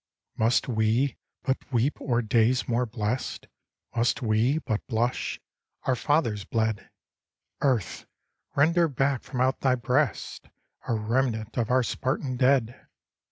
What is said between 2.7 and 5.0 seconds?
blest? Must we but